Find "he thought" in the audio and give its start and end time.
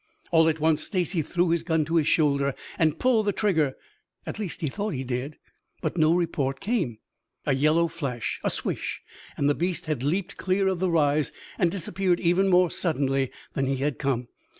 4.61-4.95